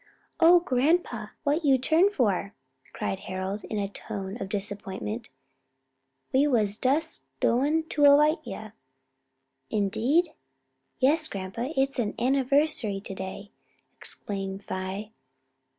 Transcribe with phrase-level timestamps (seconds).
[0.39, 2.55] "Oh, grandpa, what you turn for?"
[2.91, 5.29] cried Harold in a tone of disappointment,
[6.33, 8.71] "we was dus doin to 'vite you!"
[9.69, 10.31] "Indeed!"
[10.97, 13.51] "Yes, grandpa, it's a 'versary to day"
[13.95, 15.11] explained Vi.